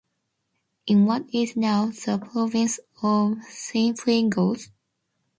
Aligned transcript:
In 0.87 1.05
what 1.05 1.25
is 1.31 1.55
now 1.55 1.91
the 1.91 2.17
Province 2.17 2.79
of 3.03 3.35
Cienfuegos. 3.47 4.71